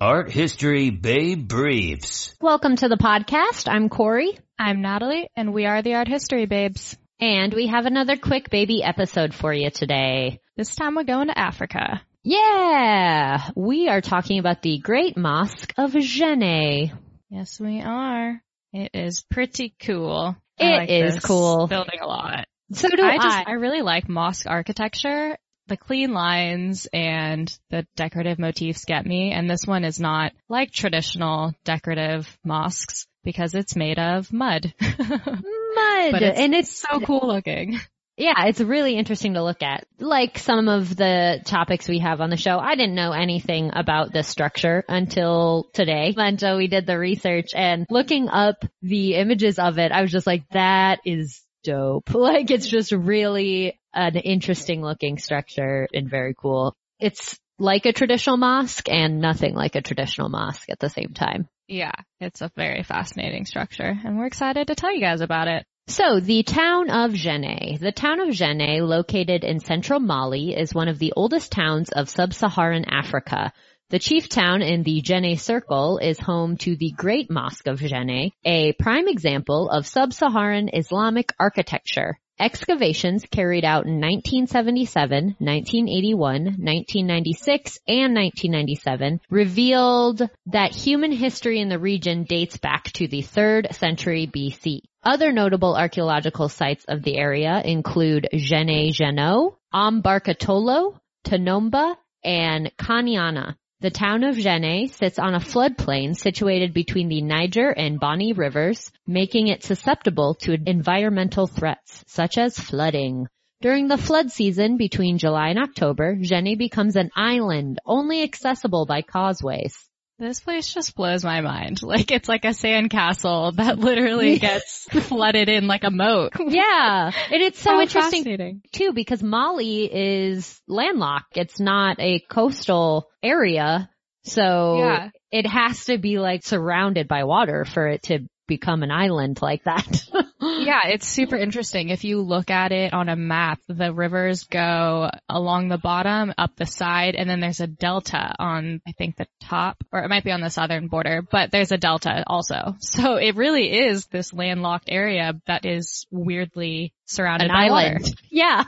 Art 0.00 0.28
History 0.28 0.90
Babe 0.90 1.46
Briefs. 1.46 2.34
Welcome 2.40 2.74
to 2.74 2.88
the 2.88 2.96
podcast. 2.96 3.72
I'm 3.72 3.88
Corrie. 3.88 4.36
I'm 4.58 4.82
Natalie, 4.82 5.28
and 5.36 5.54
we 5.54 5.66
are 5.66 5.82
the 5.82 5.94
Art 5.94 6.08
History 6.08 6.46
Babes. 6.46 6.96
And 7.20 7.54
we 7.54 7.68
have 7.68 7.86
another 7.86 8.16
quick 8.16 8.50
baby 8.50 8.82
episode 8.82 9.34
for 9.34 9.54
you 9.54 9.70
today. 9.70 10.40
This 10.56 10.74
time 10.74 10.96
we're 10.96 11.04
going 11.04 11.28
to 11.28 11.38
Africa. 11.38 12.02
Yeah! 12.24 13.50
We 13.54 13.88
are 13.88 14.00
talking 14.00 14.38
about 14.38 14.62
the 14.62 14.78
Great 14.78 15.14
Mosque 15.14 15.74
of 15.76 15.92
Djenné. 15.92 16.90
Yes, 17.28 17.60
we 17.60 17.82
are. 17.82 18.42
It 18.72 18.90
is 18.94 19.22
pretty 19.30 19.74
cool. 19.78 20.34
It 20.58 20.64
like 20.64 20.88
is 20.88 21.20
cool. 21.20 21.66
Building 21.66 22.00
a 22.00 22.06
lot. 22.06 22.46
So 22.72 22.88
do 22.88 23.02
I. 23.02 23.10
I 23.10 23.18
just, 23.18 23.48
I 23.48 23.52
really 23.52 23.82
like 23.82 24.08
mosque 24.08 24.46
architecture. 24.46 25.36
The 25.66 25.76
clean 25.76 26.12
lines 26.12 26.86
and 26.92 27.54
the 27.70 27.86
decorative 27.94 28.38
motifs 28.38 28.86
get 28.86 29.04
me. 29.04 29.32
And 29.32 29.48
this 29.48 29.66
one 29.66 29.84
is 29.84 30.00
not 30.00 30.32
like 30.48 30.70
traditional 30.70 31.52
decorative 31.64 32.38
mosques 32.42 33.06
because 33.22 33.54
it's 33.54 33.76
made 33.76 33.98
of 33.98 34.32
mud. 34.32 34.72
Mud! 34.80 36.12
But 36.12 36.22
it's 36.22 36.38
and 36.38 36.54
it's 36.54 36.78
so 36.78 37.00
cool 37.00 37.26
looking. 37.26 37.80
Yeah, 38.16 38.46
it's 38.46 38.60
really 38.60 38.96
interesting 38.96 39.34
to 39.34 39.42
look 39.42 39.62
at. 39.62 39.86
Like 39.98 40.38
some 40.38 40.68
of 40.68 40.94
the 40.94 41.40
topics 41.44 41.88
we 41.88 41.98
have 41.98 42.20
on 42.20 42.30
the 42.30 42.36
show, 42.36 42.58
I 42.58 42.76
didn't 42.76 42.94
know 42.94 43.12
anything 43.12 43.70
about 43.74 44.12
this 44.12 44.28
structure 44.28 44.84
until 44.88 45.68
today, 45.74 46.14
until 46.16 46.56
we 46.56 46.68
did 46.68 46.86
the 46.86 46.98
research 46.98 47.48
and 47.54 47.86
looking 47.90 48.28
up 48.28 48.64
the 48.82 49.14
images 49.16 49.58
of 49.58 49.78
it, 49.78 49.90
I 49.90 50.02
was 50.02 50.12
just 50.12 50.26
like, 50.26 50.48
that 50.50 51.00
is 51.04 51.42
dope. 51.64 52.10
Like 52.14 52.50
it's 52.50 52.68
just 52.68 52.92
really 52.92 53.80
an 53.92 54.16
interesting 54.16 54.82
looking 54.82 55.18
structure 55.18 55.88
and 55.92 56.08
very 56.08 56.34
cool. 56.34 56.74
It's 57.00 57.38
like 57.58 57.86
a 57.86 57.92
traditional 57.92 58.36
mosque 58.36 58.88
and 58.88 59.20
nothing 59.20 59.54
like 59.54 59.74
a 59.74 59.82
traditional 59.82 60.28
mosque 60.28 60.68
at 60.70 60.78
the 60.78 60.88
same 60.88 61.12
time. 61.14 61.48
Yeah, 61.68 61.92
it's 62.20 62.42
a 62.42 62.50
very 62.56 62.82
fascinating 62.82 63.44
structure 63.44 63.98
and 64.04 64.18
we're 64.18 64.26
excited 64.26 64.68
to 64.68 64.74
tell 64.74 64.94
you 64.94 65.00
guys 65.00 65.20
about 65.20 65.48
it. 65.48 65.66
So 65.86 66.18
the 66.18 66.42
town 66.42 66.88
of 66.88 67.12
Djenné. 67.12 67.78
The 67.78 67.92
town 67.92 68.18
of 68.18 68.28
Djenné, 68.28 68.80
located 68.80 69.44
in 69.44 69.60
central 69.60 70.00
Mali, 70.00 70.56
is 70.56 70.74
one 70.74 70.88
of 70.88 70.98
the 70.98 71.12
oldest 71.14 71.52
towns 71.52 71.90
of 71.90 72.08
sub-Saharan 72.08 72.86
Africa. 72.86 73.52
The 73.90 73.98
chief 73.98 74.30
town 74.30 74.62
in 74.62 74.82
the 74.82 75.02
Djenné 75.02 75.38
Circle 75.38 75.98
is 75.98 76.18
home 76.18 76.56
to 76.58 76.74
the 76.74 76.90
Great 76.96 77.30
Mosque 77.30 77.66
of 77.66 77.80
Djenné, 77.80 78.32
a 78.46 78.72
prime 78.72 79.08
example 79.08 79.68
of 79.68 79.86
sub-Saharan 79.86 80.70
Islamic 80.72 81.34
architecture. 81.38 82.18
Excavations 82.40 83.26
carried 83.30 83.66
out 83.66 83.84
in 83.84 84.00
1977, 84.00 85.36
1981, 85.38 86.44
1996, 86.44 87.78
and 87.86 88.14
1997 88.14 89.20
revealed 89.28 90.22
that 90.46 90.74
human 90.74 91.12
history 91.12 91.60
in 91.60 91.68
the 91.68 91.78
region 91.78 92.24
dates 92.24 92.56
back 92.56 92.84
to 92.92 93.06
the 93.06 93.20
3rd 93.20 93.74
century 93.74 94.26
BC. 94.26 94.80
Other 95.04 95.32
notable 95.32 95.76
archaeological 95.76 96.48
sites 96.48 96.86
of 96.88 97.02
the 97.02 97.18
area 97.18 97.60
include 97.62 98.26
Djenné-Djeno, 98.32 99.54
Ambarkatolo, 99.74 100.98
Tanomba, 101.26 101.96
and 102.24 102.72
Kanyana. 102.78 103.56
The 103.80 103.90
town 103.90 104.24
of 104.24 104.36
Djenné 104.36 104.88
sits 104.88 105.18
on 105.18 105.34
a 105.34 105.40
floodplain 105.40 106.16
situated 106.16 106.72
between 106.72 107.08
the 107.08 107.20
Niger 107.20 107.68
and 107.68 108.00
Bani 108.00 108.32
rivers, 108.32 108.90
making 109.06 109.48
it 109.48 109.62
susceptible 109.62 110.36
to 110.36 110.56
environmental 110.66 111.46
threats, 111.46 112.02
such 112.06 112.38
as 112.38 112.58
flooding. 112.58 113.26
During 113.60 113.88
the 113.88 113.98
flood 113.98 114.30
season 114.30 114.78
between 114.78 115.18
July 115.18 115.48
and 115.50 115.58
October, 115.58 116.16
Djenné 116.16 116.56
becomes 116.56 116.96
an 116.96 117.10
island 117.14 117.78
only 117.84 118.22
accessible 118.22 118.86
by 118.86 119.02
causeways. 119.02 119.76
This 120.18 120.40
place 120.40 120.72
just 120.72 120.94
blows 120.94 121.24
my 121.24 121.40
mind. 121.40 121.80
Like 121.94 122.10
it's 122.10 122.28
like 122.28 122.44
a 122.44 122.48
sandcastle 122.48 123.56
that 123.56 123.78
literally 123.78 124.38
gets 124.40 124.84
flooded 124.84 125.48
in 125.48 125.66
like 125.66 125.84
a 125.84 125.90
moat. 125.90 126.32
Yeah, 126.38 127.10
and 127.32 127.42
it's 127.42 127.60
so 127.60 127.80
interesting 127.80 128.62
too 128.72 128.92
because 128.92 129.22
Mali 129.22 129.84
is 129.84 130.60
landlocked. 130.68 131.36
It's 131.36 131.60
not 131.60 131.98
a 132.00 132.20
coastal 132.20 133.08
area. 133.22 133.90
So 134.24 134.78
Yeah. 134.78 135.10
it 135.30 135.46
has 135.46 135.84
to 135.86 135.98
be 135.98 136.18
like 136.18 136.44
surrounded 136.44 137.08
by 137.08 137.24
water 137.24 137.64
for 137.64 137.86
it 137.88 138.02
to 138.04 138.20
become 138.46 138.82
an 138.82 138.90
island 138.90 139.40
like 139.42 139.64
that. 139.64 140.04
Yeah, 140.46 140.88
it's 140.88 141.06
super 141.06 141.36
interesting. 141.36 141.88
If 141.88 142.04
you 142.04 142.20
look 142.20 142.50
at 142.50 142.70
it 142.70 142.92
on 142.92 143.08
a 143.08 143.16
map, 143.16 143.60
the 143.66 143.94
rivers 143.94 144.44
go 144.44 145.10
along 145.28 145.68
the 145.68 145.78
bottom, 145.78 146.34
up 146.36 146.54
the 146.56 146.66
side, 146.66 147.14
and 147.14 147.28
then 147.28 147.40
there's 147.40 147.60
a 147.60 147.66
delta 147.66 148.34
on, 148.38 148.82
I 148.86 148.92
think, 148.92 149.16
the 149.16 149.26
top, 149.40 149.82
or 149.90 150.02
it 150.04 150.08
might 150.08 150.22
be 150.22 150.32
on 150.32 150.42
the 150.42 150.50
southern 150.50 150.88
border, 150.88 151.22
but 151.22 151.50
there's 151.50 151.72
a 151.72 151.78
delta 151.78 152.24
also. 152.26 152.76
So 152.80 153.16
it 153.16 153.36
really 153.36 153.72
is 153.86 154.06
this 154.06 154.32
landlocked 154.34 154.88
area 154.88 155.32
that 155.46 155.64
is 155.64 156.06
weirdly 156.10 156.92
surrounded 157.06 157.50
an 157.50 157.54
by 157.56 157.64
island. 157.66 158.02
water. 158.02 158.14
Yeah. 158.30 158.64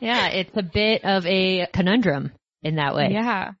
yeah, 0.00 0.28
it's 0.28 0.56
a 0.56 0.62
bit 0.62 1.04
of 1.04 1.26
a 1.26 1.66
conundrum 1.72 2.32
in 2.62 2.76
that 2.76 2.94
way. 2.94 3.10
Yeah. 3.12 3.52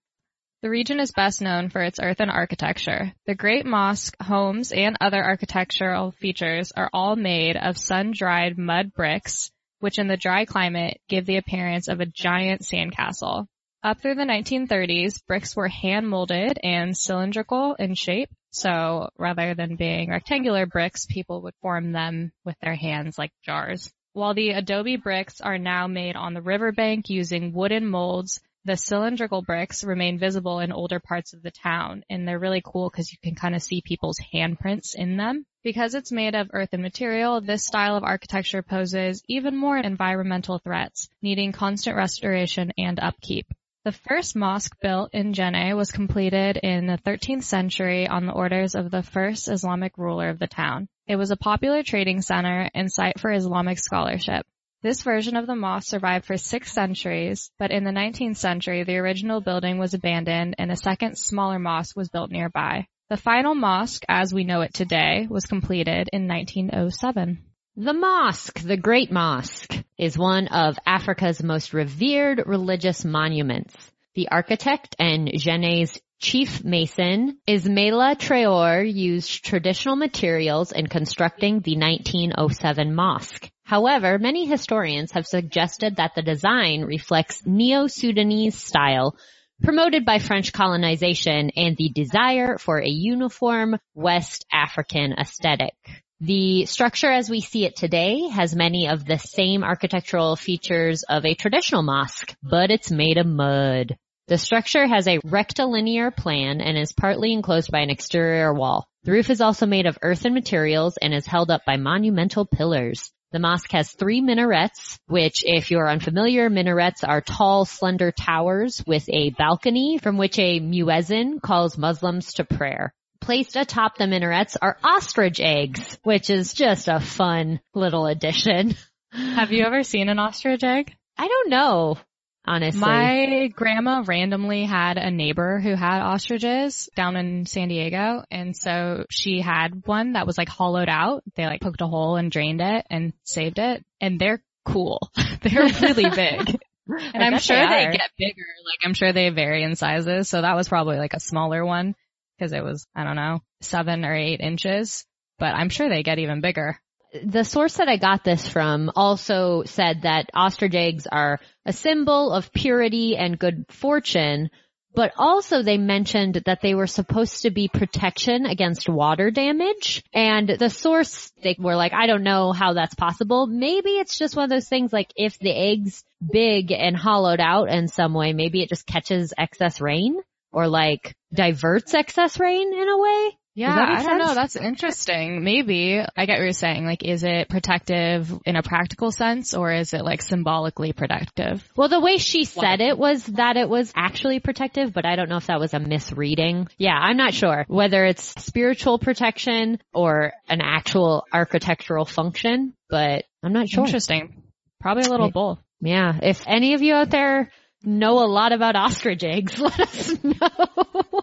The 0.66 0.70
region 0.70 0.98
is 0.98 1.12
best 1.12 1.40
known 1.40 1.68
for 1.68 1.80
its 1.80 2.00
earthen 2.02 2.28
architecture. 2.28 3.12
The 3.24 3.36
Great 3.36 3.64
Mosque, 3.64 4.20
homes, 4.20 4.72
and 4.72 4.96
other 5.00 5.22
architectural 5.22 6.10
features 6.10 6.72
are 6.72 6.90
all 6.92 7.14
made 7.14 7.56
of 7.56 7.78
sun-dried 7.78 8.58
mud 8.58 8.92
bricks, 8.92 9.52
which 9.78 10.00
in 10.00 10.08
the 10.08 10.16
dry 10.16 10.44
climate 10.44 11.00
give 11.08 11.24
the 11.24 11.36
appearance 11.36 11.86
of 11.86 12.00
a 12.00 12.06
giant 12.06 12.62
sandcastle. 12.62 13.46
Up 13.84 14.00
through 14.00 14.16
the 14.16 14.24
1930s, 14.24 15.24
bricks 15.24 15.54
were 15.54 15.68
hand 15.68 16.08
molded 16.08 16.58
and 16.64 16.96
cylindrical 16.96 17.76
in 17.76 17.94
shape. 17.94 18.30
So 18.50 19.10
rather 19.16 19.54
than 19.54 19.76
being 19.76 20.10
rectangular 20.10 20.66
bricks, 20.66 21.06
people 21.06 21.42
would 21.42 21.54
form 21.62 21.92
them 21.92 22.32
with 22.44 22.56
their 22.58 22.74
hands 22.74 23.16
like 23.16 23.30
jars. 23.44 23.92
While 24.14 24.34
the 24.34 24.50
adobe 24.50 24.96
bricks 24.96 25.40
are 25.40 25.58
now 25.58 25.86
made 25.86 26.16
on 26.16 26.34
the 26.34 26.42
riverbank 26.42 27.08
using 27.08 27.52
wooden 27.52 27.86
molds, 27.86 28.40
the 28.66 28.76
cylindrical 28.76 29.42
bricks 29.42 29.84
remain 29.84 30.18
visible 30.18 30.58
in 30.58 30.72
older 30.72 30.98
parts 30.98 31.32
of 31.32 31.40
the 31.40 31.52
town 31.52 32.02
and 32.10 32.26
they're 32.26 32.38
really 32.38 32.62
cool 32.64 32.90
because 32.90 33.12
you 33.12 33.18
can 33.22 33.36
kind 33.36 33.54
of 33.54 33.62
see 33.62 33.80
people's 33.80 34.18
handprints 34.34 34.96
in 34.96 35.16
them. 35.16 35.46
Because 35.62 35.94
it's 35.94 36.10
made 36.10 36.34
of 36.34 36.50
earthen 36.52 36.82
material, 36.82 37.40
this 37.40 37.64
style 37.64 37.96
of 37.96 38.02
architecture 38.02 38.62
poses 38.62 39.22
even 39.28 39.56
more 39.56 39.78
environmental 39.78 40.58
threats, 40.58 41.08
needing 41.22 41.52
constant 41.52 41.96
restoration 41.96 42.72
and 42.76 42.98
upkeep. 42.98 43.46
The 43.84 43.92
first 43.92 44.34
mosque 44.34 44.76
built 44.82 45.10
in 45.14 45.32
Djenné 45.32 45.76
was 45.76 45.92
completed 45.92 46.56
in 46.56 46.88
the 46.88 46.98
13th 46.98 47.44
century 47.44 48.08
on 48.08 48.26
the 48.26 48.32
orders 48.32 48.74
of 48.74 48.90
the 48.90 49.04
first 49.04 49.46
Islamic 49.48 49.96
ruler 49.96 50.28
of 50.28 50.40
the 50.40 50.48
town. 50.48 50.88
It 51.06 51.14
was 51.14 51.30
a 51.30 51.36
popular 51.36 51.84
trading 51.84 52.20
center 52.20 52.68
and 52.74 52.90
site 52.90 53.20
for 53.20 53.30
Islamic 53.30 53.78
scholarship. 53.78 54.44
This 54.86 55.02
version 55.02 55.34
of 55.34 55.48
the 55.48 55.56
mosque 55.56 55.88
survived 55.88 56.26
for 56.26 56.36
six 56.36 56.72
centuries, 56.72 57.50
but 57.58 57.72
in 57.72 57.82
the 57.82 57.90
19th 57.90 58.36
century, 58.36 58.84
the 58.84 58.98
original 58.98 59.40
building 59.40 59.78
was 59.78 59.94
abandoned 59.94 60.54
and 60.58 60.70
a 60.70 60.76
second 60.76 61.18
smaller 61.18 61.58
mosque 61.58 61.96
was 61.96 62.08
built 62.08 62.30
nearby. 62.30 62.86
The 63.10 63.16
final 63.16 63.56
mosque, 63.56 64.04
as 64.08 64.32
we 64.32 64.44
know 64.44 64.60
it 64.60 64.72
today, 64.72 65.26
was 65.28 65.46
completed 65.46 66.08
in 66.12 66.28
1907. 66.28 67.42
The 67.74 67.92
mosque, 67.94 68.60
the 68.60 68.76
Great 68.76 69.10
Mosque, 69.10 69.74
is 69.98 70.16
one 70.16 70.46
of 70.46 70.78
Africa's 70.86 71.42
most 71.42 71.74
revered 71.74 72.44
religious 72.46 73.04
monuments. 73.04 73.74
The 74.14 74.28
architect 74.28 74.94
and 75.00 75.26
Djenné's 75.26 76.00
chief 76.20 76.62
mason, 76.62 77.38
Ismaila 77.48 78.14
Traore, 78.20 78.84
used 78.84 79.44
traditional 79.44 79.96
materials 79.96 80.70
in 80.70 80.86
constructing 80.86 81.58
the 81.58 81.76
1907 81.76 82.94
mosque. 82.94 83.50
However, 83.66 84.16
many 84.20 84.46
historians 84.46 85.10
have 85.10 85.26
suggested 85.26 85.96
that 85.96 86.14
the 86.14 86.22
design 86.22 86.82
reflects 86.82 87.44
Neo-Sudanese 87.44 88.56
style 88.56 89.16
promoted 89.60 90.04
by 90.04 90.20
French 90.20 90.52
colonization 90.52 91.50
and 91.56 91.76
the 91.76 91.88
desire 91.88 92.58
for 92.58 92.78
a 92.78 92.88
uniform 92.88 93.76
West 93.92 94.46
African 94.52 95.14
aesthetic. 95.14 95.74
The 96.20 96.66
structure 96.66 97.10
as 97.10 97.28
we 97.28 97.40
see 97.40 97.64
it 97.64 97.74
today 97.74 98.28
has 98.28 98.54
many 98.54 98.88
of 98.88 99.04
the 99.04 99.18
same 99.18 99.64
architectural 99.64 100.36
features 100.36 101.02
of 101.02 101.26
a 101.26 101.34
traditional 101.34 101.82
mosque, 101.82 102.36
but 102.44 102.70
it's 102.70 102.92
made 102.92 103.18
of 103.18 103.26
mud. 103.26 103.96
The 104.28 104.38
structure 104.38 104.86
has 104.86 105.08
a 105.08 105.18
rectilinear 105.24 106.12
plan 106.12 106.60
and 106.60 106.78
is 106.78 106.92
partly 106.92 107.32
enclosed 107.32 107.72
by 107.72 107.80
an 107.80 107.90
exterior 107.90 108.54
wall. 108.54 108.86
The 109.02 109.10
roof 109.10 109.28
is 109.28 109.40
also 109.40 109.66
made 109.66 109.86
of 109.86 109.98
earthen 110.02 110.34
materials 110.34 110.98
and 110.98 111.12
is 111.12 111.26
held 111.26 111.50
up 111.50 111.62
by 111.66 111.78
monumental 111.78 112.46
pillars. 112.46 113.12
The 113.36 113.40
mosque 113.40 113.72
has 113.72 113.92
three 113.92 114.22
minarets, 114.22 114.98
which 115.08 115.42
if 115.44 115.70
you're 115.70 115.90
unfamiliar, 115.90 116.48
minarets 116.48 117.04
are 117.04 117.20
tall, 117.20 117.66
slender 117.66 118.10
towers 118.10 118.82
with 118.86 119.06
a 119.10 119.28
balcony 119.28 119.98
from 119.98 120.16
which 120.16 120.38
a 120.38 120.58
muezzin 120.58 121.42
calls 121.42 121.76
Muslims 121.76 122.32
to 122.32 122.44
prayer. 122.44 122.94
Placed 123.20 123.56
atop 123.56 123.98
the 123.98 124.06
minarets 124.06 124.56
are 124.56 124.78
ostrich 124.82 125.38
eggs, 125.38 125.98
which 126.02 126.30
is 126.30 126.54
just 126.54 126.88
a 126.88 126.98
fun 126.98 127.60
little 127.74 128.06
addition. 128.06 128.74
Have 129.12 129.52
you 129.52 129.66
ever 129.66 129.82
seen 129.82 130.08
an 130.08 130.18
ostrich 130.18 130.64
egg? 130.64 130.96
I 131.18 131.28
don't 131.28 131.50
know, 131.50 131.98
honestly. 132.46 132.80
My 132.80 133.50
grandma 133.54 134.02
randomly 134.06 134.64
had 134.64 134.98
a 134.98 135.10
neighbor 135.10 135.58
who 135.60 135.74
had 135.74 136.00
ostriches 136.00 136.88
down 136.96 137.16
in 137.16 137.46
San 137.46 137.68
Diego. 137.68 138.22
And 138.30 138.56
so 138.56 139.04
she 139.10 139.40
had 139.40 139.82
one 139.86 140.12
that 140.12 140.26
was 140.26 140.38
like 140.38 140.48
hollowed 140.48 140.88
out. 140.88 141.22
They 141.34 141.46
like 141.46 141.60
poked 141.60 141.80
a 141.80 141.86
hole 141.86 142.16
and 142.16 142.30
drained 142.30 142.60
it 142.60 142.86
and 142.90 143.12
saved 143.24 143.58
it. 143.58 143.84
And 144.00 144.18
they're 144.18 144.42
cool. 144.64 145.10
they're 145.42 145.68
really 145.80 146.10
big. 146.14 146.58
And 146.88 147.22
I'm 147.22 147.38
sure 147.38 147.56
they 147.56 147.86
they, 147.86 147.96
get 147.96 148.10
bigger. 148.16 148.46
Like 148.64 148.78
I'm 148.84 148.94
sure 148.94 149.12
they 149.12 149.28
vary 149.30 149.62
in 149.64 149.74
sizes. 149.74 150.28
So 150.28 150.42
that 150.42 150.54
was 150.54 150.68
probably 150.68 150.98
like 150.98 151.14
a 151.14 151.20
smaller 151.20 151.64
one 151.64 151.94
because 152.38 152.52
it 152.52 152.62
was, 152.62 152.86
I 152.94 153.04
don't 153.04 153.16
know, 153.16 153.40
seven 153.60 154.04
or 154.04 154.14
eight 154.14 154.40
inches. 154.40 155.04
But 155.38 155.54
I'm 155.54 155.68
sure 155.68 155.88
they 155.88 156.02
get 156.02 156.18
even 156.18 156.40
bigger. 156.40 156.80
The 157.24 157.44
source 157.44 157.76
that 157.76 157.88
I 157.88 157.96
got 157.96 158.24
this 158.24 158.48
from 158.48 158.90
also 158.94 159.62
said 159.64 160.02
that 160.02 160.30
ostrich 160.34 160.74
eggs 160.74 161.06
are 161.06 161.40
a 161.64 161.72
symbol 161.72 162.32
of 162.32 162.52
purity 162.52 163.16
and 163.16 163.38
good 163.38 163.66
fortune, 163.70 164.50
but 164.94 165.12
also 165.16 165.62
they 165.62 165.76
mentioned 165.76 166.42
that 166.46 166.62
they 166.62 166.74
were 166.74 166.86
supposed 166.86 167.42
to 167.42 167.50
be 167.50 167.68
protection 167.68 168.46
against 168.46 168.88
water 168.88 169.30
damage. 169.30 170.02
And 170.14 170.48
the 170.48 170.70
source, 170.70 171.30
they 171.42 171.54
were 171.58 171.76
like, 171.76 171.92
I 171.92 172.06
don't 172.06 172.22
know 172.22 172.52
how 172.52 172.72
that's 172.72 172.94
possible. 172.94 173.46
Maybe 173.46 173.90
it's 173.90 174.18
just 174.18 174.36
one 174.36 174.44
of 174.44 174.50
those 174.50 174.68
things 174.68 174.92
like 174.92 175.12
if 175.14 175.38
the 175.38 175.52
egg's 175.52 176.02
big 176.32 176.72
and 176.72 176.96
hollowed 176.96 177.40
out 177.40 177.68
in 177.68 177.88
some 177.88 178.14
way, 178.14 178.32
maybe 178.32 178.62
it 178.62 178.70
just 178.70 178.86
catches 178.86 179.34
excess 179.36 179.80
rain 179.80 180.18
or 180.50 180.66
like 180.66 181.14
diverts 181.32 181.92
excess 181.92 182.40
rain 182.40 182.72
in 182.72 182.88
a 182.88 182.98
way. 182.98 183.38
Yeah, 183.56 183.74
I 183.74 184.02
don't 184.02 184.18
know. 184.18 184.34
That's 184.34 184.54
interesting. 184.54 185.42
Maybe. 185.42 185.98
I 185.98 186.26
get 186.26 186.34
what 186.34 186.44
you're 186.44 186.52
saying. 186.52 186.84
Like, 186.84 187.02
is 187.02 187.24
it 187.24 187.48
protective 187.48 188.30
in 188.44 188.54
a 188.54 188.62
practical 188.62 189.10
sense 189.10 189.54
or 189.54 189.72
is 189.72 189.94
it 189.94 190.04
like 190.04 190.20
symbolically 190.20 190.92
protective? 190.92 191.66
Well, 191.74 191.88
the 191.88 191.98
way 191.98 192.18
she 192.18 192.44
said 192.44 192.82
it 192.82 192.98
was 192.98 193.24
that 193.24 193.56
it 193.56 193.66
was 193.66 193.90
actually 193.96 194.40
protective, 194.40 194.92
but 194.92 195.06
I 195.06 195.16
don't 195.16 195.30
know 195.30 195.38
if 195.38 195.46
that 195.46 195.58
was 195.58 195.72
a 195.72 195.80
misreading. 195.80 196.68
Yeah, 196.76 196.98
I'm 197.00 197.16
not 197.16 197.32
sure 197.32 197.64
whether 197.66 198.04
it's 198.04 198.34
spiritual 198.44 198.98
protection 198.98 199.80
or 199.94 200.34
an 200.50 200.60
actual 200.60 201.24
architectural 201.32 202.04
function, 202.04 202.74
but 202.90 203.24
I'm 203.42 203.54
not 203.54 203.70
sure. 203.70 203.84
Interesting. 203.84 204.42
Probably 204.82 205.04
a 205.04 205.08
little 205.08 205.30
both. 205.30 205.60
Yeah, 205.80 206.18
if 206.22 206.44
any 206.46 206.74
of 206.74 206.82
you 206.82 206.92
out 206.92 207.08
there 207.08 207.50
know 207.82 208.22
a 208.22 208.28
lot 208.28 208.52
about 208.52 208.76
ostrich 208.76 209.24
eggs, 209.24 209.58
let 209.58 209.80
us 209.80 210.22
know. 210.22 211.20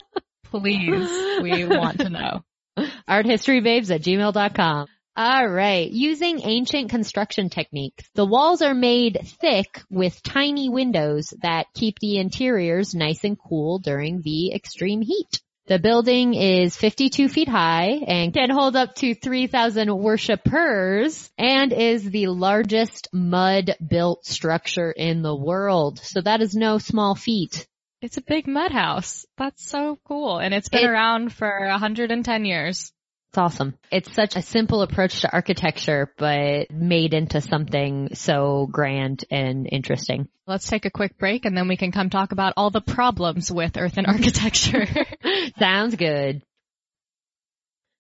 Please. 0.60 1.42
We 1.42 1.66
want 1.66 2.00
to 2.00 2.10
know. 2.10 2.44
arthistorybabes 3.10 3.94
at 3.94 4.02
gmail.com. 4.02 4.88
All 5.16 5.48
right. 5.48 5.92
Using 5.92 6.42
ancient 6.44 6.90
construction 6.90 7.50
techniques, 7.50 8.10
the 8.16 8.26
walls 8.26 8.62
are 8.62 8.74
made 8.74 9.20
thick 9.40 9.82
with 9.90 10.24
tiny 10.24 10.70
windows 10.70 11.34
that 11.42 11.68
keep 11.74 12.00
the 12.00 12.18
interiors 12.18 12.96
nice 12.96 13.24
and 13.24 13.38
cool 13.38 13.80
during 13.80 14.22
the 14.22 14.54
extreme 14.54 15.02
heat. 15.02 15.40
The 15.68 15.80
building 15.80 16.34
is 16.34 16.76
52 16.76 17.30
feet 17.30 17.48
high 17.48 18.02
and 18.06 18.34
can 18.34 18.50
hold 18.50 18.76
up 18.76 18.96
to 18.96 19.16
3,000 19.16 19.96
worshippers 19.96 21.32
and 21.38 21.72
is 21.72 22.04
the 22.04 22.28
largest 22.28 23.08
mud 23.14 23.76
built 23.86 24.26
structure 24.26 24.92
in 24.92 25.22
the 25.22 25.36
world. 25.36 26.00
So 26.00 26.22
that 26.22 26.42
is 26.42 26.54
no 26.54 26.80
small 26.80 27.16
feat. 27.16 27.66
It's 28.04 28.18
a 28.18 28.22
big 28.22 28.48
mud 28.48 28.72
house. 28.74 29.26
That's 29.38 29.64
so 29.66 29.98
cool. 30.06 30.38
And 30.40 30.54
it's 30.54 30.68
been 30.68 30.84
It- 30.84 30.90
around 30.90 31.32
for 31.32 31.68
110 31.70 32.44
years. 32.44 32.92
It's 33.30 33.38
awesome. 33.38 33.76
It's 33.90 34.14
such 34.14 34.36
a 34.36 34.42
simple 34.42 34.82
approach 34.82 35.22
to 35.22 35.32
architecture, 35.32 36.14
but 36.18 36.70
made 36.70 37.14
into 37.14 37.40
something 37.40 38.14
so 38.14 38.68
grand 38.70 39.24
and 39.32 39.68
interesting. 39.72 40.28
Let's 40.46 40.68
take 40.68 40.84
a 40.86 40.92
quick 40.92 41.18
break 41.18 41.46
and 41.46 41.58
then 41.58 41.70
we 41.70 41.78
can 41.78 41.94
come 41.94 42.10
talk 42.10 42.34
about 42.34 42.54
all 42.58 42.70
the 42.72 42.82
problems 42.82 43.50
with 43.50 43.78
earthen 43.78 44.06
architecture. 44.06 44.86
Sounds 45.58 45.96
good. 45.96 46.44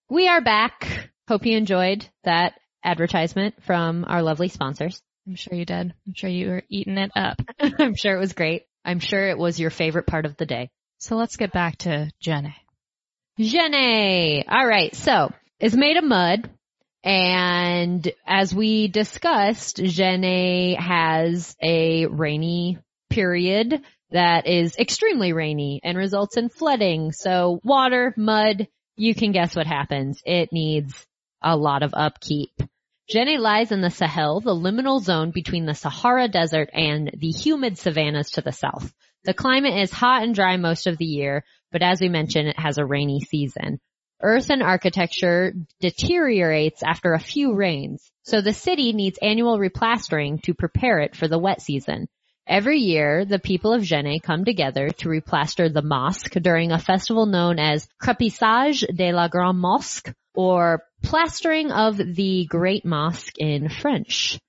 We 0.09 0.27
are 0.27 0.41
back. 0.41 1.09
Hope 1.29 1.45
you 1.45 1.57
enjoyed 1.57 2.05
that 2.25 2.53
advertisement 2.83 3.55
from 3.63 4.03
our 4.05 4.21
lovely 4.21 4.49
sponsors. 4.49 5.01
I'm 5.25 5.35
sure 5.35 5.57
you 5.57 5.65
did. 5.65 5.93
I'm 6.05 6.13
sure 6.13 6.29
you 6.29 6.49
were 6.49 6.63
eating 6.69 6.97
it 6.97 7.11
up. 7.15 7.41
I'm 7.79 7.95
sure 7.95 8.13
it 8.15 8.19
was 8.19 8.33
great. 8.33 8.63
I'm 8.85 8.99
sure 8.99 9.29
it 9.29 9.37
was 9.37 9.59
your 9.59 9.69
favorite 9.69 10.07
part 10.07 10.25
of 10.25 10.37
the 10.37 10.45
day. 10.45 10.69
So 10.99 11.15
let's 11.15 11.37
get 11.37 11.51
back 11.51 11.77
to 11.79 12.09
Djenné. 12.23 12.53
Djenné. 13.39 14.43
All 14.47 14.67
right. 14.67 14.95
So 14.95 15.31
it's 15.59 15.75
made 15.75 15.97
of 15.97 16.03
mud. 16.03 16.49
And 17.03 18.09
as 18.25 18.55
we 18.55 18.87
discussed, 18.87 19.77
Djenné 19.77 20.79
has 20.79 21.55
a 21.61 22.05
rainy 22.05 22.77
period 23.09 23.81
that 24.11 24.47
is 24.47 24.77
extremely 24.77 25.33
rainy 25.33 25.81
and 25.83 25.97
results 25.97 26.37
in 26.37 26.47
flooding. 26.49 27.11
So 27.11 27.59
water, 27.63 28.13
mud, 28.15 28.67
you 28.95 29.15
can 29.15 29.31
guess 29.31 29.55
what 29.55 29.67
happens. 29.67 30.21
It 30.25 30.53
needs 30.53 31.05
a 31.41 31.57
lot 31.57 31.83
of 31.83 31.93
upkeep. 31.93 32.51
Djenné 33.11 33.37
lies 33.37 33.71
in 33.71 33.81
the 33.81 33.89
Sahel, 33.89 34.39
the 34.39 34.55
liminal 34.55 35.01
zone 35.01 35.31
between 35.31 35.65
the 35.65 35.73
Sahara 35.73 36.29
Desert 36.29 36.69
and 36.73 37.11
the 37.17 37.31
humid 37.31 37.77
savannas 37.77 38.31
to 38.31 38.41
the 38.41 38.53
south. 38.53 38.93
The 39.25 39.33
climate 39.33 39.77
is 39.77 39.91
hot 39.91 40.23
and 40.23 40.33
dry 40.33 40.55
most 40.57 40.87
of 40.87 40.97
the 40.97 41.05
year, 41.05 41.43
but 41.71 41.81
as 41.81 41.99
we 41.99 42.07
mentioned, 42.07 42.47
it 42.47 42.59
has 42.59 42.77
a 42.77 42.85
rainy 42.85 43.19
season. 43.19 43.79
Earthen 44.21 44.61
architecture 44.61 45.53
deteriorates 45.81 46.81
after 46.81 47.13
a 47.13 47.19
few 47.19 47.55
rains, 47.55 48.09
so 48.23 48.39
the 48.39 48.53
city 48.53 48.93
needs 48.93 49.19
annual 49.21 49.59
replastering 49.59 50.41
to 50.43 50.53
prepare 50.53 50.99
it 50.99 51.13
for 51.13 51.27
the 51.27 51.39
wet 51.39 51.61
season. 51.61 52.07
Every 52.45 52.79
year, 52.79 53.23
the 53.23 53.39
people 53.39 53.71
of 53.71 53.83
Djenné 53.83 54.21
come 54.21 54.43
together 54.43 54.89
to 54.89 55.09
replaster 55.09 55.73
the 55.73 55.81
mosque 55.81 56.33
during 56.33 56.71
a 56.71 56.79
festival 56.79 57.25
known 57.25 57.57
as 57.57 57.87
Crepissage 58.01 58.85
de 58.93 59.13
la 59.13 59.29
Grande 59.29 59.59
Mosque, 59.59 60.13
or 60.35 60.83
plastering 61.01 61.71
of 61.71 61.95
the 61.97 62.45
Great 62.49 62.83
Mosque 62.83 63.37
in 63.37 63.69
French. 63.69 64.39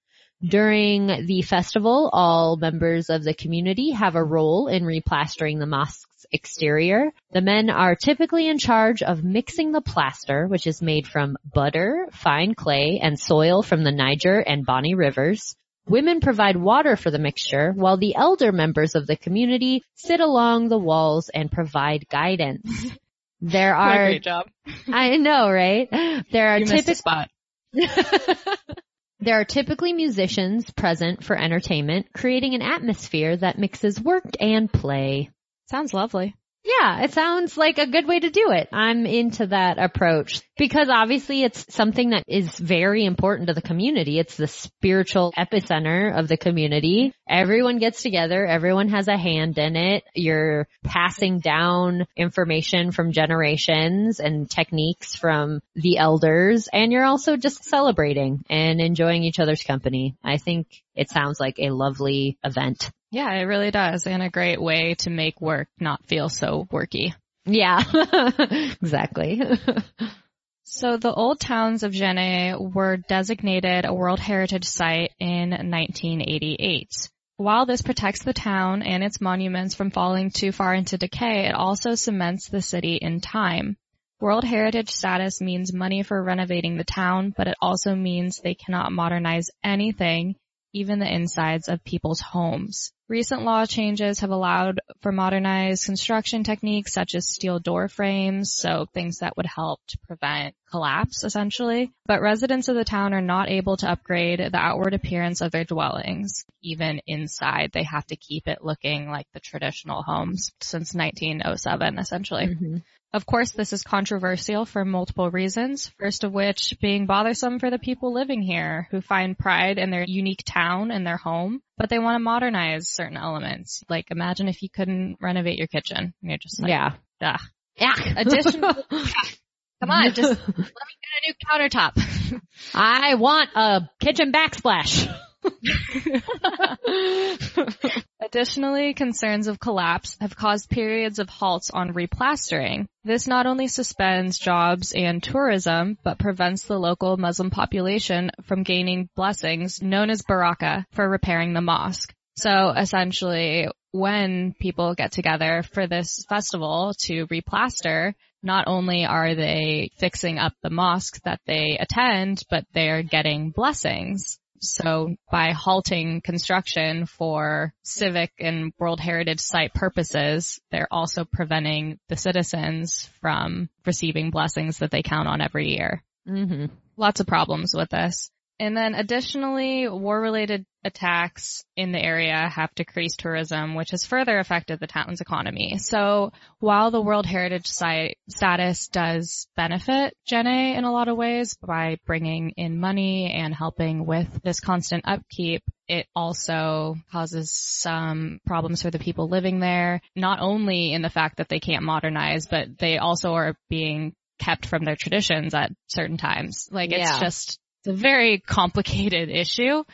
During 0.43 1.07
the 1.27 1.43
festival, 1.43 2.11
all 2.13 2.57
members 2.57 3.11
of 3.11 3.23
the 3.23 3.33
community 3.33 3.93
have 3.93 4.17
a 4.17 4.25
role 4.25 4.67
in 4.67 4.83
replastering 4.83 5.61
the 5.61 5.67
mosque's 5.67 6.27
exterior. 6.33 7.13
The 7.33 7.41
men 7.41 7.71
are 7.71 7.95
typically 7.95 8.49
in 8.49 8.59
charge 8.59 9.03
of 9.03 9.23
mixing 9.23 9.71
the 9.71 9.81
plaster, 9.81 10.49
which 10.49 10.67
is 10.67 10.83
made 10.83 11.07
from 11.07 11.37
butter, 11.45 12.09
fine 12.11 12.55
clay, 12.55 12.99
and 13.01 13.19
soil 13.19 13.63
from 13.63 13.85
the 13.85 13.93
Niger 13.93 14.41
and 14.41 14.67
Bani 14.67 14.95
rivers. 14.95 15.55
Women 15.87 16.21
provide 16.21 16.57
water 16.57 16.97
for 16.97 17.11
the 17.11 17.19
mixture, 17.19 17.73
while 17.73 17.97
the 17.99 18.15
elder 18.17 18.53
members 18.53 18.95
of 18.95 19.07
the 19.07 19.17
community 19.17 19.83
sit 19.95 20.21
along 20.21 20.69
the 20.69 20.79
walls 20.79 21.29
and 21.29 21.51
provide 21.51 22.09
guidance. 22.09 22.87
There 23.41 23.77
What 23.77 23.83
a 23.83 23.99
are, 23.99 24.07
great 24.07 24.23
job. 24.23 24.47
I 24.89 25.19
know, 25.19 25.51
right? 25.51 25.91
There 26.33 26.49
are 26.49 26.59
You 26.59 26.65
missed 26.65 26.89
a 26.89 26.95
typical 26.95 26.95
spot. 26.95 27.29
there 29.21 29.39
are 29.39 29.45
typically 29.45 29.93
musicians 29.93 30.71
present 30.71 31.23
for 31.23 31.37
entertainment, 31.37 32.07
creating 32.15 32.55
an 32.55 32.63
atmosphere 32.63 33.37
that 33.37 33.59
mixes 33.59 34.01
work 34.01 34.25
and 34.41 34.73
play. 34.73 35.31
Sounds 35.71 35.93
lovely. 35.93 36.35
Yeah, 36.65 37.03
it 37.03 37.13
sounds 37.13 37.59
like 37.59 37.77
a 37.77 37.87
good 37.87 38.07
way 38.07 38.21
to 38.21 38.31
do 38.31 38.53
it. 38.53 38.69
I'm 38.73 39.05
into 39.05 39.49
that 39.49 39.79
approach 39.79 40.41
because 40.57 40.89
obviously 40.89 41.43
it's 41.43 41.73
something 41.75 42.11
that 42.11 42.25
is 42.27 42.59
very 42.59 43.05
important 43.05 43.49
to 43.49 43.55
the 43.55 43.63
community. 43.63 44.19
It's 44.19 44.37
the 44.37 44.47
spiritual 44.47 45.33
epicenter 45.37 46.17
of 46.17 46.29
the 46.29 46.37
community. 46.37 47.13
Everyone 47.29 47.79
gets 47.79 48.03
together. 48.03 48.47
Everyone 48.47 48.89
has 48.89 49.09
a 49.09 49.17
hand 49.17 49.59
in 49.59 49.77
it. 49.77 50.05
You're 50.15 50.69
passing 50.85 51.41
down 51.41 52.07
information 52.17 52.93
from 52.93 53.13
generations 53.13 54.21
and 54.21 54.49
techniques 54.49 55.15
from 55.15 55.61
the 55.75 55.99
elders 55.99 56.69
and 56.73 56.93
you're 56.93 57.05
also 57.05 57.37
just 57.37 57.65
celebrating 57.65 58.45
and 58.49 58.81
enjoying 58.81 59.25
each 59.25 59.41
other's 59.41 59.63
company. 59.63 60.17
I 60.23 60.37
think 60.37 60.83
it 60.95 61.11
sounds 61.11 61.41
like 61.41 61.59
a 61.59 61.71
lovely 61.71 62.39
event. 62.45 62.91
Yeah, 63.11 63.33
it 63.33 63.45
really 63.45 63.71
does. 63.71 64.07
And 64.07 64.23
a 64.23 64.31
great 64.31 64.61
way 64.61 64.95
to 65.01 65.11
make 65.11 65.41
work 65.41 65.69
not 65.79 66.07
feel 66.07 66.29
so 66.29 66.67
worky. 66.73 67.15
Yeah, 67.47 67.83
exactly. 68.81 69.41
So 70.67 70.97
the 70.97 71.13
old 71.13 71.41
towns 71.41 71.83
of 71.83 71.93
Djenné 71.93 72.59
were 72.59 72.97
designated 72.97 73.85
a 73.85 73.93
World 73.93 74.19
Heritage 74.19 74.65
Site 74.65 75.13
in 75.21 75.51
1988. 75.51 76.89
While 77.37 77.67
this 77.67 77.83
protects 77.83 78.23
the 78.23 78.33
town 78.33 78.81
and 78.83 79.05
its 79.05 79.21
monuments 79.21 79.75
from 79.75 79.91
falling 79.91 80.31
too 80.31 80.53
far 80.53 80.75
into 80.75 80.97
decay, 80.97 81.49
it 81.49 81.55
also 81.55 81.95
cements 81.95 82.49
the 82.49 82.63
city 82.63 82.97
in 82.97 83.21
time. 83.21 83.77
World 84.21 84.45
Heritage 84.45 84.89
status 84.89 85.43
means 85.43 85.75
money 85.75 86.03
for 86.03 86.23
renovating 86.23 86.79
the 86.79 86.85
town, 86.85 87.35
but 87.37 87.47
it 87.47 87.59
also 87.61 87.95
means 87.95 88.39
they 88.39 88.55
cannot 88.55 88.91
modernize 88.91 89.51
anything 89.63 90.35
even 90.73 90.99
the 90.99 91.15
insides 91.15 91.69
of 91.69 91.85
people's 91.85 92.21
homes. 92.21 92.94
Recent 93.07 93.43
law 93.43 93.67
changes 93.67 94.21
have 94.21 94.31
allowed 94.31 94.81
for 95.03 95.13
modernized 95.13 95.85
construction 95.85 96.43
techniques 96.43 96.95
such 96.95 97.15
as 97.15 97.29
steel 97.29 97.59
door 97.59 97.89
frames, 97.89 98.53
so 98.53 98.87
things 98.95 99.19
that 99.19 99.37
would 99.37 99.45
help 99.47 99.81
to 99.89 99.99
prevent 100.07 100.55
collapse 100.71 101.23
essentially. 101.23 101.93
But 102.07 102.23
residents 102.23 102.69
of 102.69 102.77
the 102.77 102.85
town 102.85 103.13
are 103.13 103.21
not 103.21 103.51
able 103.51 103.77
to 103.77 103.91
upgrade 103.91 104.39
the 104.41 104.57
outward 104.57 104.95
appearance 104.95 105.43
of 105.43 105.53
their 105.53 105.65
dwellings. 105.65 106.47
Even 106.63 107.03
inside, 107.07 107.73
they 107.73 107.83
have 107.83 108.07
to 108.07 108.17
keep 108.17 108.49
it 108.49 108.65
looking 108.65 109.11
like 109.11 109.27
the 109.35 109.41
traditional 109.41 110.03
homes 110.03 110.53
since 110.63 110.95
1907 110.95 111.99
essentially. 111.99 112.47
Mhm. 112.47 112.83
Of 113.15 113.27
course, 113.27 113.53
this 113.53 113.73
is 113.73 113.85
controversial 113.85 114.65
for 114.65 114.85
multiple 114.85 115.31
reasons, 115.31 115.89
first 116.01 116.25
of 116.25 116.33
which 116.33 116.75
being 116.81 117.07
bothersome 117.07 117.61
for 117.61 117.71
the 117.71 117.79
people 117.79 118.13
living 118.13 118.43
here 118.43 118.89
who 118.91 119.01
find 119.01 119.39
pride 119.39 119.79
in 119.79 119.91
their 119.91 120.03
unique 120.05 120.43
town 120.45 120.91
and 120.91 121.07
their 121.07 121.17
home, 121.17 121.63
but 121.79 121.89
they 121.89 122.01
want 122.01 122.17
to 122.17 122.19
modernize 122.19 122.89
certain 122.89 123.17
elements. 123.17 123.85
Like 123.89 124.11
imagine 124.11 124.49
if 124.49 124.63
you 124.63 124.69
couldn't 124.69 125.19
renovate 125.21 125.59
your 125.59 125.69
kitchen. 125.69 125.97
And 125.97 126.13
you're 126.23 126.39
just 126.39 126.61
like, 126.61 126.71
yeah. 126.71 126.95
Ugh. 127.21 127.41
Yeah. 127.77 127.95
Additional, 128.17 128.75
come 128.91 129.91
on, 129.91 130.13
just 130.13 130.31
let 130.49 130.59
me 130.59 130.65
get 130.65 131.15
a 131.15 131.25
new 131.25 131.35
countertop. 131.49 132.41
I 132.75 133.15
want 133.15 133.51
a 133.55 133.89
kitchen 134.01 134.33
backsplash. 134.33 135.09
Additionally, 138.21 138.95
concerns 138.95 139.47
of 139.47 139.61
collapse 139.61 140.17
have 140.21 140.37
caused 140.37 140.71
periods 140.71 141.19
of 141.19 141.29
halts 141.29 141.71
on 141.71 141.93
replastering. 141.93 142.87
This 143.05 143.27
not 143.27 143.47
only 143.47 143.69
suspends 143.69 144.39
jobs 144.39 144.93
and 144.93 145.23
tourism, 145.23 145.99
but 146.03 146.19
prevents 146.19 146.65
the 146.65 146.79
local 146.79 147.17
Muslim 147.17 147.51
population 147.51 148.31
from 148.45 148.63
gaining 148.63 149.09
blessings 149.15 149.83
known 149.83 150.11
as 150.11 150.23
baraka 150.23 150.87
for 150.93 151.09
repairing 151.09 151.53
the 151.53 151.61
mosque. 151.61 152.15
So 152.37 152.71
essentially, 152.71 153.69
when 153.93 154.55
people 154.59 154.95
get 154.95 155.13
together 155.13 155.63
for 155.73 155.87
this 155.87 156.25
festival 156.29 156.93
to 157.03 157.27
replaster, 157.29 158.15
not 158.43 158.65
only 158.67 159.05
are 159.05 159.35
they 159.35 159.91
fixing 159.99 160.39
up 160.39 160.53
the 160.63 160.71
mosque 160.71 161.21
that 161.25 161.41
they 161.47 161.79
attend, 161.79 162.43
but 162.51 162.65
they're 162.75 163.03
getting 163.03 163.51
blessings. 163.51 164.39
So 164.65 165.17
by 165.31 165.53
halting 165.53 166.23
construction 166.23 167.07
for 167.07 167.73
civic 167.83 168.33
and 168.39 168.73
World 168.79 169.01
Heritage 169.01 169.41
Site 169.41 169.75
purposes, 169.75 170.61
they're 170.71 170.89
also 170.91 171.25
preventing 171.25 171.99
the 172.09 172.17
citizens 172.17 173.09
from 173.21 173.69
receiving 173.87 174.31
blessings 174.31 174.79
that 174.79 174.91
they 174.91 175.03
count 175.03 175.29
on 175.29 175.41
every 175.41 175.71
year. 175.71 176.03
hmm 176.27 176.67
Lots 176.97 177.21
of 177.21 177.27
problems 177.27 177.75
with 177.75 177.91
this. 177.91 178.31
And 178.61 178.77
then 178.77 178.95
additionally, 178.95 179.89
war-related 179.89 180.65
attacks 180.85 181.65
in 181.77 181.93
the 181.93 181.99
area 181.99 182.49
have 182.49 182.75
decreased 182.75 183.19
tourism, 183.19 183.75
which 183.75 183.91
has 183.91 184.05
further 184.05 184.39
affected 184.39 184.79
the 184.79 184.87
town's 184.87 185.21
economy. 185.21 185.79
So 185.79 186.33
while 186.61 186.91
the 186.91 187.01
World 187.01 187.27
Heritage 187.27 187.67
Site 187.67 188.19
status 188.29 188.89
does 188.89 189.49
benefit 189.57 190.15
Djenné 190.31 190.77
in 190.77 190.85
a 190.85 190.93
lot 190.93 191.09
of 191.09 191.17
ways 191.17 191.57
by 191.67 191.99
bringing 192.07 192.51
in 192.51 192.79
money 192.79 193.33
and 193.33 193.55
helping 193.55 194.07
with 194.07 194.29
this 194.45 194.61
constant 194.61 195.05
upkeep, 195.07 195.63
it 195.89 196.07
also 196.15 196.95
causes 197.11 197.51
some 197.53 198.41
problems 198.47 198.83
for 198.83 198.91
the 198.91 198.99
people 198.99 199.29
living 199.29 199.59
there, 199.59 200.01
not 200.15 200.39
only 200.41 200.93
in 200.93 201.03
the 201.03 201.11
fact 201.11 201.39
that 201.39 201.49
they 201.49 201.61
can't 201.61 201.83
modernize, 201.83 202.47
but 202.47 202.79
they 202.79 202.99
also 202.99 203.33
are 203.35 203.57
being 203.69 204.15
kept 204.39 204.67
from 204.67 204.85
their 204.85 204.97
traditions 204.97 205.55
at 205.55 205.73
certain 205.89 206.17
times. 206.17 206.69
Like 206.71 206.93
it's 206.93 207.11
Yeah. 207.11 207.21
just, 207.21 207.59
it's 207.85 207.93
a 207.95 208.01
very 208.01 208.39
complicated 208.39 209.29
issue 209.29 209.85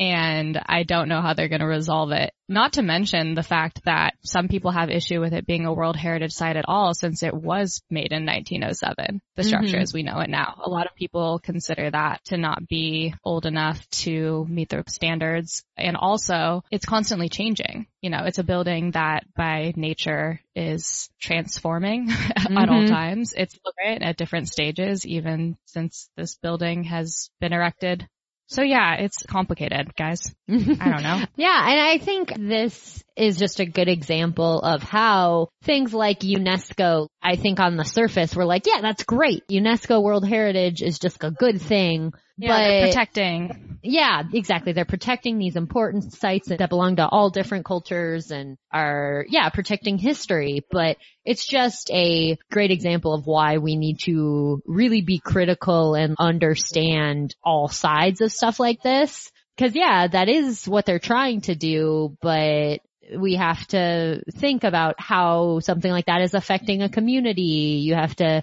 and 0.00 0.58
I 0.64 0.82
don't 0.84 1.10
know 1.10 1.20
how 1.20 1.34
they're 1.34 1.48
going 1.48 1.60
to 1.60 1.66
resolve 1.66 2.10
it. 2.12 2.32
Not 2.48 2.72
to 2.72 2.82
mention 2.82 3.34
the 3.34 3.42
fact 3.42 3.84
that 3.84 4.14
some 4.24 4.48
people 4.48 4.70
have 4.70 4.88
issue 4.90 5.20
with 5.20 5.34
it 5.34 5.46
being 5.46 5.66
a 5.66 5.72
World 5.74 5.94
Heritage 5.94 6.32
Site 6.32 6.56
at 6.56 6.64
all 6.66 6.94
since 6.94 7.22
it 7.22 7.34
was 7.34 7.82
made 7.90 8.10
in 8.10 8.24
1907, 8.24 9.20
the 9.36 9.44
structure 9.44 9.76
Mhm. 9.76 9.82
as 9.82 9.92
we 9.92 10.02
know 10.02 10.18
it 10.20 10.30
now. 10.30 10.54
A 10.64 10.70
lot 10.70 10.86
of 10.86 10.94
people 10.96 11.38
consider 11.38 11.90
that 11.90 12.24
to 12.24 12.38
not 12.38 12.66
be 12.66 13.14
old 13.22 13.44
enough 13.44 13.86
to 13.90 14.46
meet 14.48 14.70
the 14.70 14.82
standards. 14.88 15.62
And 15.76 15.96
also 15.96 16.64
it's 16.70 16.86
constantly 16.86 17.28
changing. 17.28 17.86
You 18.00 18.08
know, 18.08 18.24
it's 18.24 18.38
a 18.38 18.44
building 18.44 18.92
that 18.92 19.24
by 19.36 19.74
nature 19.76 20.40
is 20.56 21.10
transforming 21.20 22.08
at 22.36 22.68
all 22.70 22.82
Mhm. 22.82 22.88
times. 22.88 23.34
It's 23.36 23.56
at 23.86 24.16
different 24.16 24.48
stages 24.48 25.06
even 25.06 25.58
since 25.66 26.08
this 26.16 26.36
building 26.38 26.84
has 26.84 27.30
been 27.38 27.52
erected. 27.52 28.08
So 28.50 28.62
yeah, 28.62 28.96
it's 28.96 29.22
complicated, 29.22 29.94
guys. 29.96 30.34
I 30.48 30.54
don't 30.90 31.02
know. 31.04 31.24
Yeah, 31.36 31.70
and 31.70 31.80
I 31.80 31.98
think 31.98 32.32
this 32.36 33.02
is 33.16 33.38
just 33.38 33.60
a 33.60 33.64
good 33.64 33.88
example 33.88 34.60
of 34.60 34.82
how 34.82 35.48
things 35.62 35.94
like 35.94 36.20
UNESCO, 36.20 37.06
I 37.22 37.36
think 37.36 37.60
on 37.60 37.76
the 37.76 37.84
surface, 37.84 38.34
we're 38.34 38.44
like, 38.44 38.66
yeah, 38.66 38.80
that's 38.82 39.04
great. 39.04 39.44
UNESCO 39.48 40.02
World 40.02 40.26
Heritage 40.26 40.82
is 40.82 40.98
just 40.98 41.22
a 41.22 41.30
good 41.30 41.62
thing. 41.62 42.12
Yeah, 42.38 42.80
but 42.80 42.86
protecting. 42.88 43.69
Yeah, 43.82 44.22
exactly. 44.32 44.72
They're 44.72 44.84
protecting 44.84 45.38
these 45.38 45.56
important 45.56 46.12
sites 46.12 46.48
that 46.48 46.68
belong 46.68 46.96
to 46.96 47.08
all 47.08 47.30
different 47.30 47.64
cultures 47.64 48.30
and 48.30 48.58
are, 48.72 49.24
yeah, 49.28 49.48
protecting 49.48 49.96
history. 49.96 50.64
But 50.70 50.98
it's 51.24 51.46
just 51.46 51.90
a 51.90 52.38
great 52.50 52.70
example 52.70 53.14
of 53.14 53.26
why 53.26 53.58
we 53.58 53.76
need 53.76 54.00
to 54.04 54.62
really 54.66 55.00
be 55.00 55.18
critical 55.18 55.94
and 55.94 56.16
understand 56.18 57.34
all 57.42 57.68
sides 57.68 58.20
of 58.20 58.32
stuff 58.32 58.60
like 58.60 58.82
this. 58.82 59.30
Cause 59.58 59.74
yeah, 59.74 60.06
that 60.06 60.28
is 60.28 60.66
what 60.66 60.86
they're 60.86 60.98
trying 60.98 61.42
to 61.42 61.54
do, 61.54 62.16
but 62.22 62.80
we 63.14 63.34
have 63.34 63.66
to 63.68 64.22
think 64.36 64.64
about 64.64 64.94
how 64.98 65.60
something 65.60 65.90
like 65.90 66.06
that 66.06 66.22
is 66.22 66.34
affecting 66.34 66.82
a 66.82 66.88
community. 66.88 67.82
You 67.82 67.94
have 67.94 68.14
to 68.16 68.42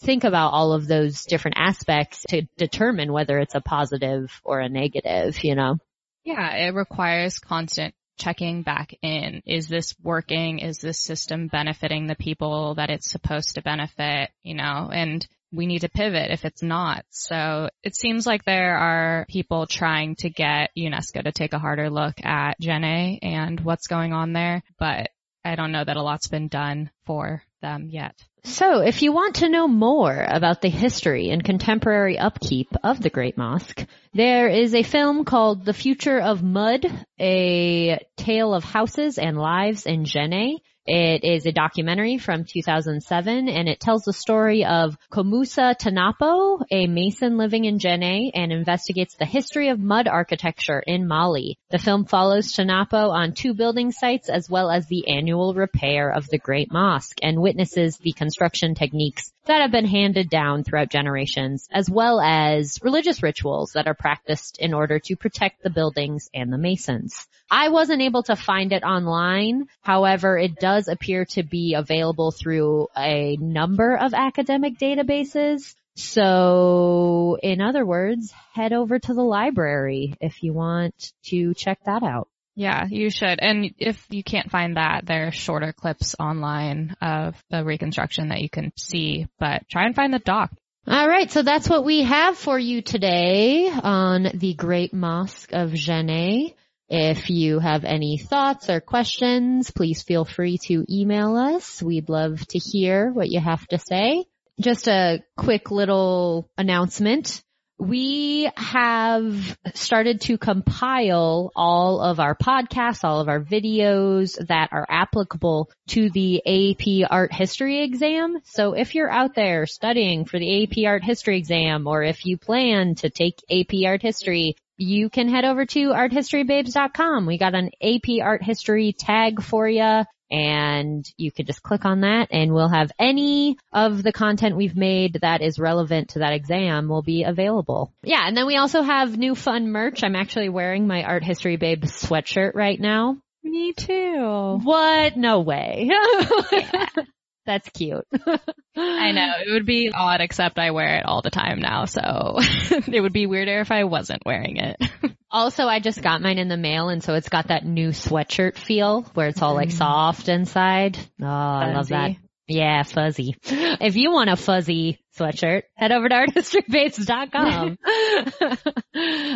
think 0.00 0.24
about 0.24 0.52
all 0.52 0.72
of 0.72 0.86
those 0.86 1.24
different 1.24 1.56
aspects 1.58 2.22
to 2.28 2.42
determine 2.56 3.12
whether 3.12 3.38
it's 3.38 3.54
a 3.54 3.60
positive 3.60 4.40
or 4.44 4.60
a 4.60 4.68
negative, 4.68 5.42
you 5.42 5.54
know? 5.54 5.78
Yeah, 6.24 6.54
it 6.56 6.74
requires 6.74 7.38
constant 7.38 7.94
checking 8.18 8.62
back 8.62 8.94
in. 9.02 9.42
Is 9.46 9.68
this 9.68 9.94
working? 10.02 10.58
Is 10.58 10.78
this 10.78 10.98
system 10.98 11.48
benefiting 11.48 12.06
the 12.06 12.14
people 12.14 12.74
that 12.76 12.90
it's 12.90 13.10
supposed 13.10 13.54
to 13.54 13.62
benefit? 13.62 14.30
You 14.42 14.54
know, 14.54 14.90
and 14.92 15.26
we 15.52 15.66
need 15.66 15.80
to 15.80 15.88
pivot 15.88 16.30
if 16.30 16.44
it's 16.44 16.62
not. 16.62 17.04
So 17.10 17.68
it 17.82 17.94
seems 17.94 18.26
like 18.26 18.44
there 18.44 18.76
are 18.76 19.26
people 19.28 19.66
trying 19.66 20.16
to 20.16 20.30
get 20.30 20.70
UNESCO 20.76 21.24
to 21.24 21.32
take 21.32 21.52
a 21.52 21.58
harder 21.58 21.88
look 21.90 22.14
at 22.24 22.60
Djenné 22.60 23.18
and 23.22 23.60
what's 23.60 23.86
going 23.86 24.12
on 24.12 24.32
there, 24.32 24.62
but 24.78 25.10
I 25.44 25.54
don't 25.54 25.72
know 25.72 25.84
that 25.84 25.96
a 25.96 26.02
lot's 26.02 26.26
been 26.26 26.48
done 26.48 26.90
for 27.04 27.42
them 27.62 27.88
yet. 27.88 28.16
So 28.46 28.80
if 28.80 29.02
you 29.02 29.10
want 29.12 29.36
to 29.36 29.48
know 29.48 29.66
more 29.66 30.24
about 30.26 30.62
the 30.62 30.68
history 30.68 31.30
and 31.30 31.42
contemporary 31.42 32.16
upkeep 32.16 32.68
of 32.84 33.02
the 33.02 33.10
Great 33.10 33.36
Mosque, 33.36 33.84
There 34.14 34.48
is 34.48 34.72
a 34.72 34.84
film 34.84 35.24
called 35.24 35.64
The 35.64 35.74
Future 35.74 36.20
of 36.20 36.44
Mud, 36.44 36.86
a 37.20 37.98
tale 38.16 38.54
of 38.54 38.62
houses 38.62 39.18
and 39.18 39.36
lives 39.36 39.84
in 39.84 40.04
Djenné. 40.04 40.58
It 40.86 41.24
is 41.24 41.46
a 41.46 41.52
documentary 41.52 42.18
from 42.18 42.44
2007 42.44 43.48
and 43.48 43.68
it 43.68 43.80
tells 43.80 44.04
the 44.04 44.12
story 44.12 44.64
of 44.64 44.96
Komusa 45.10 45.74
Tanapo, 45.76 46.64
a 46.70 46.86
mason 46.86 47.36
living 47.36 47.64
in 47.64 47.78
Djenné 47.78 48.30
and 48.34 48.52
investigates 48.52 49.16
the 49.16 49.24
history 49.24 49.68
of 49.70 49.80
mud 49.80 50.06
architecture 50.06 50.78
in 50.78 51.08
Mali. 51.08 51.58
The 51.70 51.78
film 51.78 52.04
follows 52.04 52.52
Tanapo 52.52 53.10
on 53.10 53.32
two 53.32 53.54
building 53.54 53.90
sites 53.90 54.28
as 54.28 54.48
well 54.48 54.70
as 54.70 54.86
the 54.86 55.08
annual 55.08 55.54
repair 55.54 56.10
of 56.10 56.28
the 56.28 56.38
Great 56.38 56.70
Mosque 56.70 57.18
and 57.20 57.42
witnesses 57.42 57.98
the 57.98 58.12
construction 58.12 58.76
techniques 58.76 59.32
that 59.46 59.62
have 59.62 59.72
been 59.72 59.86
handed 59.86 60.28
down 60.28 60.62
throughout 60.62 60.90
generations 60.90 61.68
as 61.72 61.90
well 61.90 62.20
as 62.20 62.78
religious 62.82 63.22
rituals 63.22 63.72
that 63.74 63.86
are 63.86 63.94
practiced 63.94 64.58
in 64.58 64.72
order 64.74 65.00
to 65.00 65.16
protect 65.16 65.62
the 65.62 65.70
buildings 65.70 66.28
and 66.32 66.52
the 66.52 66.58
masons. 66.58 67.26
I 67.50 67.68
wasn't 67.68 68.02
able 68.02 68.24
to 68.24 68.36
find 68.36 68.72
it 68.72 68.82
online. 68.82 69.66
However, 69.82 70.36
it 70.36 70.56
does 70.56 70.75
appear 70.88 71.24
to 71.30 71.42
be 71.42 71.74
available 71.74 72.30
through 72.30 72.88
a 72.96 73.36
number 73.40 73.96
of 73.96 74.14
academic 74.14 74.78
databases. 74.78 75.74
So 75.96 77.38
in 77.42 77.60
other 77.60 77.84
words, 77.84 78.32
head 78.52 78.72
over 78.72 78.98
to 78.98 79.14
the 79.14 79.22
library 79.22 80.14
if 80.20 80.42
you 80.42 80.52
want 80.52 81.12
to 81.26 81.54
check 81.54 81.78
that 81.86 82.02
out. 82.02 82.28
Yeah, 82.54 82.86
you 82.88 83.10
should. 83.10 83.38
And 83.40 83.74
if 83.78 84.02
you 84.08 84.24
can't 84.24 84.50
find 84.50 84.76
that, 84.76 85.04
there 85.04 85.26
are 85.26 85.32
shorter 85.32 85.72
clips 85.72 86.16
online 86.18 86.96
of 87.02 87.34
the 87.50 87.62
reconstruction 87.64 88.28
that 88.28 88.40
you 88.40 88.48
can 88.48 88.72
see, 88.76 89.26
but 89.38 89.68
try 89.68 89.84
and 89.84 89.94
find 89.94 90.12
the 90.12 90.18
doc. 90.18 90.50
All 90.88 91.08
right, 91.08 91.30
so 91.30 91.42
that's 91.42 91.68
what 91.68 91.84
we 91.84 92.04
have 92.04 92.38
for 92.38 92.58
you 92.58 92.80
today 92.80 93.68
on 93.68 94.28
the 94.34 94.54
Great 94.54 94.94
Mosque 94.94 95.52
of 95.52 95.72
Djenné. 95.72 96.54
If 96.88 97.30
you 97.30 97.58
have 97.58 97.84
any 97.84 98.16
thoughts 98.16 98.70
or 98.70 98.80
questions, 98.80 99.70
please 99.70 100.02
feel 100.02 100.24
free 100.24 100.58
to 100.66 100.84
email 100.88 101.36
us. 101.36 101.82
We'd 101.82 102.08
love 102.08 102.46
to 102.48 102.58
hear 102.58 103.10
what 103.10 103.28
you 103.28 103.40
have 103.40 103.66
to 103.68 103.78
say. 103.78 104.24
Just 104.60 104.86
a 104.88 105.22
quick 105.36 105.70
little 105.70 106.48
announcement. 106.56 107.42
We 107.78 108.50
have 108.56 109.58
started 109.74 110.22
to 110.22 110.38
compile 110.38 111.52
all 111.54 112.00
of 112.00 112.20
our 112.20 112.34
podcasts, 112.34 113.04
all 113.04 113.20
of 113.20 113.28
our 113.28 113.40
videos 113.40 114.38
that 114.46 114.70
are 114.72 114.86
applicable 114.88 115.70
to 115.88 116.08
the 116.08 116.40
AP 116.46 117.06
Art 117.10 117.34
History 117.34 117.82
exam. 117.82 118.38
So 118.44 118.72
if 118.72 118.94
you're 118.94 119.10
out 119.10 119.34
there 119.34 119.66
studying 119.66 120.24
for 120.24 120.38
the 120.38 120.62
AP 120.62 120.88
Art 120.88 121.04
History 121.04 121.36
exam, 121.36 121.86
or 121.86 122.02
if 122.02 122.24
you 122.24 122.38
plan 122.38 122.94
to 122.96 123.10
take 123.10 123.42
AP 123.50 123.84
Art 123.84 124.00
History, 124.00 124.56
you 124.76 125.10
can 125.10 125.28
head 125.28 125.44
over 125.44 125.64
to 125.66 125.88
arthistorybabes.com. 125.88 127.26
We 127.26 127.38
got 127.38 127.54
an 127.54 127.70
AP 127.82 128.20
art 128.22 128.42
history 128.42 128.92
tag 128.92 129.42
for 129.42 129.68
you 129.68 130.04
and 130.30 131.08
you 131.16 131.30
can 131.30 131.46
just 131.46 131.62
click 131.62 131.84
on 131.84 132.00
that 132.00 132.28
and 132.30 132.52
we'll 132.52 132.68
have 132.68 132.90
any 132.98 133.56
of 133.72 134.02
the 134.02 134.12
content 134.12 134.56
we've 134.56 134.76
made 134.76 135.18
that 135.22 135.40
is 135.40 135.58
relevant 135.58 136.10
to 136.10 136.20
that 136.20 136.32
exam 136.32 136.88
will 136.88 137.02
be 137.02 137.22
available. 137.22 137.92
Yeah, 138.02 138.26
and 138.26 138.36
then 138.36 138.46
we 138.46 138.56
also 138.56 138.82
have 138.82 139.16
new 139.16 139.34
fun 139.34 139.68
merch. 139.68 140.02
I'm 140.02 140.16
actually 140.16 140.48
wearing 140.48 140.86
my 140.86 141.04
Art 141.04 141.24
History 141.24 141.56
babe 141.56 141.84
sweatshirt 141.84 142.54
right 142.54 142.80
now. 142.80 143.18
Me 143.44 143.72
too. 143.72 144.58
What? 144.62 145.16
No 145.16 145.40
way. 145.40 145.90
That's 147.46 147.68
cute. 147.70 148.04
I 148.76 149.12
know. 149.12 149.32
It 149.46 149.52
would 149.52 149.66
be 149.66 149.92
odd 149.94 150.20
except 150.20 150.58
I 150.58 150.72
wear 150.72 150.98
it 150.98 151.06
all 151.06 151.22
the 151.22 151.30
time 151.30 151.60
now, 151.60 151.84
so 151.84 152.00
it 152.40 153.00
would 153.00 153.12
be 153.12 153.26
weirder 153.26 153.60
if 153.60 153.70
I 153.70 153.84
wasn't 153.84 154.22
wearing 154.26 154.56
it. 154.56 154.76
Also, 155.28 155.66
I 155.66 155.80
just 155.80 156.00
got 156.00 156.22
mine 156.22 156.38
in 156.38 156.48
the 156.48 156.56
mail 156.56 156.88
and 156.88 157.02
so 157.02 157.12
it's 157.14 157.28
got 157.28 157.48
that 157.48 157.64
new 157.64 157.88
sweatshirt 157.88 158.56
feel 158.56 159.02
where 159.12 159.26
it's 159.26 159.42
all 159.42 159.54
like 159.54 159.70
mm. 159.70 159.76
soft 159.76 160.28
inside. 160.28 160.96
Oh, 161.20 161.26
I 161.26 161.74
love 161.74 161.88
that. 161.88 162.12
Yeah, 162.46 162.84
fuzzy. 162.84 163.36
If 163.42 163.96
you 163.96 164.12
want 164.12 164.30
a 164.30 164.36
fuzzy 164.36 165.00
sweatshirt, 165.18 165.64
head 165.74 165.90
over 165.90 166.08
to 166.08 166.14
arthistorybabes.com. 166.14 167.76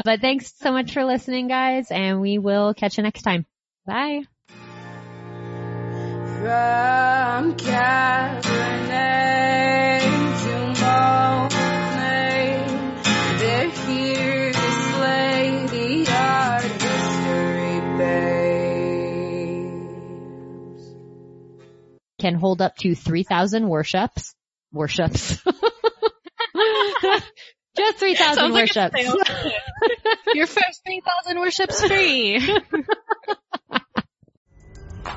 but 0.05 0.21
thanks 0.21 0.55
so 0.59 0.71
much 0.71 0.93
for 0.93 1.05
listening 1.05 1.49
guys 1.49 1.91
and 1.91 2.21
we 2.21 2.39
will 2.39 2.73
catch 2.73 2.97
you 2.97 3.03
next 3.03 3.23
time. 3.23 3.45
Bye. 3.85 4.23
From 6.41 7.55
Cabernet 7.57 8.41
to 10.43 10.55
Monet, 10.81 12.65
they're 13.39 13.69
here 13.69 14.51
to 14.51 14.59
slay 14.89 15.67
the 15.67 16.09
art 16.11 16.79
babes. 19.59 20.85
Can 22.19 22.35
hold 22.37 22.63
up 22.63 22.75
to 22.77 22.95
3,000 22.95 23.69
worships. 23.69 24.35
Worships. 24.73 25.43
Just 27.77 27.99
3,000 27.99 28.17
Sounds 28.17 28.39
like 28.39 28.51
a 28.51 28.53
worships. 28.55 28.97
sales 28.97 29.23
pitch. 29.27 29.53
Your 30.35 30.47
first 30.47 30.81
3,000 30.87 31.39
worships 31.39 31.85
free. 31.85 32.39